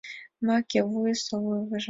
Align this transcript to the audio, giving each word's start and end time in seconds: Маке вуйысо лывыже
Маке 0.45 0.79
вуйысо 0.89 1.35
лывыже 1.45 1.79